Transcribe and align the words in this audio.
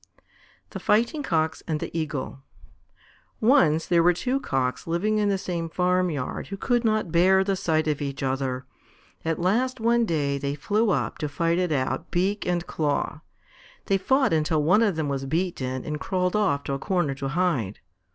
_THE 0.71 0.79
FIGHTING 0.79 1.21
COCKS 1.21 1.61
AND 1.67 1.79
THE 1.79 1.95
EAGLE 1.95 2.41
Once 3.39 3.85
there 3.85 4.01
were 4.01 4.13
two 4.15 4.39
Cocks 4.39 4.87
living 4.87 5.19
in 5.19 5.29
the 5.29 5.37
same 5.37 5.69
farmyard 5.69 6.47
who 6.47 6.57
could 6.57 6.83
not 6.83 7.11
bear 7.11 7.43
the 7.43 7.55
sight 7.55 7.87
of 7.87 8.01
each 8.01 8.23
other. 8.23 8.65
At 9.23 9.37
last 9.37 9.79
one 9.79 10.05
day 10.05 10.39
they 10.39 10.55
flew 10.55 10.89
up 10.89 11.19
to 11.19 11.29
fight 11.29 11.59
it 11.59 11.71
out, 11.71 12.09
beak 12.09 12.47
and 12.47 12.65
claw. 12.65 13.21
They 13.85 13.99
fought 13.99 14.33
until 14.33 14.63
one 14.63 14.81
of 14.81 14.95
them 14.95 15.07
was 15.07 15.27
beaten 15.27 15.85
and 15.85 15.99
crawled 15.99 16.35
off 16.35 16.63
to 16.63 16.73
a 16.73 16.79
corner 16.79 17.13
to 17.13 17.27
hide. 17.27 17.77